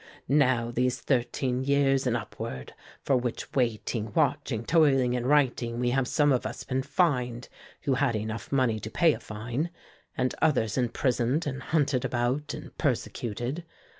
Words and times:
now 0.27 0.71
these 0.71 0.99
thirteen 0.99 1.63
years 1.63 2.07
and 2.07 2.17
upward, 2.17 2.73
for 3.03 3.13
the 3.17 3.21
which 3.21 3.53
waiting, 3.53 4.11
watching, 4.15 4.65
toiling 4.65 5.15
and 5.15 5.27
writing 5.27 5.79
we 5.79 5.91
have 5.91 6.07
some 6.07 6.31
of 6.31 6.43
us 6.43 6.63
been 6.63 6.81
fined, 6.81 7.47
who 7.81 7.93
had 7.93 8.15
money 8.15 8.23
enough 8.23 8.49
to 8.81 8.89
pay 8.89 9.13
a 9.13 9.19
fine, 9.19 9.69
and 10.17 10.33
others 10.41 10.75
imprisoned 10.75 11.45
and 11.45 11.61
hunted 11.61 12.03
about 12.03 12.55
and 12.55 12.75
persecuted. 12.79 13.63